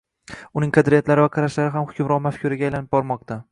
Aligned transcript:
uning 0.59 0.71
qadriyatlari 0.77 1.23
va 1.25 1.31
qarashlari 1.35 1.73
ham 1.77 1.87
hukmron 1.91 2.25
mafkuraga 2.29 2.69
aylanib 2.71 2.93
bormoqda. 2.97 3.43